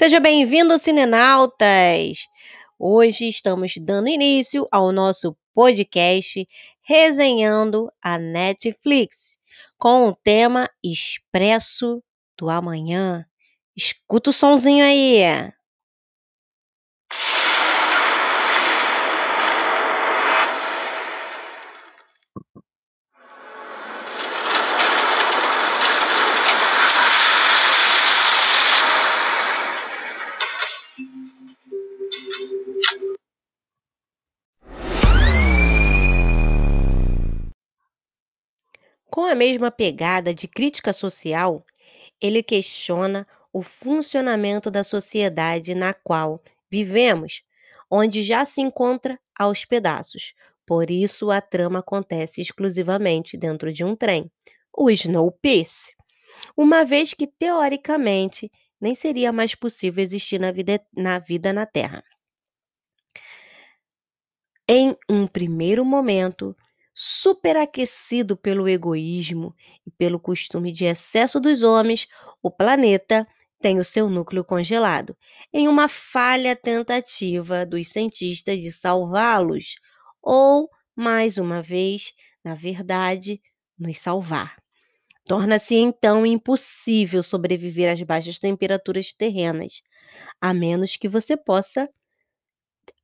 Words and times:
Seja 0.00 0.18
bem-vindo, 0.18 0.78
Cinenautas! 0.78 2.26
Hoje 2.78 3.28
estamos 3.28 3.74
dando 3.76 4.08
início 4.08 4.66
ao 4.72 4.92
nosso 4.92 5.36
podcast 5.52 6.48
resenhando 6.82 7.92
a 8.02 8.16
Netflix 8.16 9.36
com 9.76 10.08
o 10.08 10.16
tema 10.16 10.66
Expresso 10.82 12.02
do 12.38 12.48
Amanhã. 12.48 13.26
Escuta 13.76 14.30
o 14.30 14.32
sonzinho 14.32 14.82
aí! 14.82 15.22
Com 39.20 39.26
a 39.26 39.34
mesma 39.34 39.70
pegada 39.70 40.32
de 40.32 40.48
crítica 40.48 40.94
social, 40.94 41.62
ele 42.22 42.42
questiona 42.42 43.26
o 43.52 43.60
funcionamento 43.60 44.70
da 44.70 44.82
sociedade 44.82 45.74
na 45.74 45.92
qual 45.92 46.40
vivemos, 46.70 47.42
onde 47.90 48.22
já 48.22 48.46
se 48.46 48.62
encontra 48.62 49.20
aos 49.38 49.62
pedaços. 49.66 50.32
Por 50.64 50.90
isso, 50.90 51.30
a 51.30 51.38
trama 51.38 51.80
acontece 51.80 52.40
exclusivamente 52.40 53.36
dentro 53.36 53.70
de 53.70 53.84
um 53.84 53.94
trem, 53.94 54.32
o 54.74 54.88
Snowpiercer, 54.88 55.94
uma 56.56 56.82
vez 56.82 57.12
que, 57.12 57.26
teoricamente, 57.26 58.50
nem 58.80 58.94
seria 58.94 59.34
mais 59.34 59.54
possível 59.54 60.02
existir 60.02 60.40
na 60.40 60.50
vida 60.50 60.80
na, 60.96 61.18
vida 61.18 61.52
na 61.52 61.66
Terra. 61.66 62.02
Em 64.66 64.96
um 65.10 65.26
primeiro 65.26 65.84
momento, 65.84 66.56
superaquecido 67.02 68.36
pelo 68.36 68.68
egoísmo 68.68 69.56
e 69.86 69.90
pelo 69.90 70.20
costume 70.20 70.70
de 70.70 70.84
excesso 70.84 71.40
dos 71.40 71.62
homens, 71.62 72.06
o 72.42 72.50
planeta 72.50 73.26
tem 73.58 73.80
o 73.80 73.84
seu 73.84 74.10
núcleo 74.10 74.44
congelado, 74.44 75.16
em 75.50 75.66
uma 75.66 75.88
falha 75.88 76.54
tentativa 76.54 77.64
dos 77.64 77.88
cientistas 77.88 78.60
de 78.60 78.70
salvá-los, 78.70 79.76
ou, 80.20 80.68
mais 80.94 81.38
uma 81.38 81.62
vez, 81.62 82.12
na 82.44 82.54
verdade, 82.54 83.40
nos 83.78 83.98
salvar. 83.98 84.58
Torna-se 85.24 85.76
então 85.76 86.26
impossível 86.26 87.22
sobreviver 87.22 87.90
às 87.90 88.02
baixas 88.02 88.38
temperaturas 88.38 89.10
terrenas, 89.10 89.80
a 90.38 90.52
menos 90.52 90.98
que 90.98 91.08
você 91.08 91.34
possa 91.34 91.88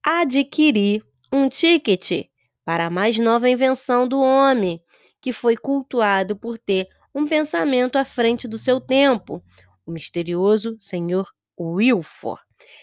adquirir 0.05 1.03
um 1.33 1.49
ticket 1.49 2.27
para 2.67 2.87
a 2.87 2.91
mais 2.91 3.17
nova 3.17 3.49
invenção 3.49 4.09
do 4.09 4.21
homem, 4.21 4.83
que 5.21 5.33
foi 5.33 5.57
cultuado 5.57 6.35
por 6.35 6.59
ter 6.59 6.89
um 7.15 7.25
pensamento 7.25 7.97
à 7.97 8.05
frente 8.05 8.49
do 8.49 8.59
seu 8.59 8.81
tempo, 8.81 9.41
o 9.87 9.93
misterioso 9.93 10.77
Senhor 10.81 11.33
Wilfor, 11.59 12.41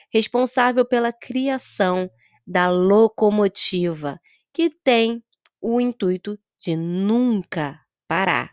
responsável 0.10 0.86
pela 0.86 1.12
criação 1.12 2.10
da 2.48 2.70
locomotiva, 2.70 4.18
que 4.54 4.70
tem 4.70 5.22
o 5.62 5.82
intuito 5.82 6.40
de 6.58 6.78
nunca 6.78 7.78
parar. 8.08 8.52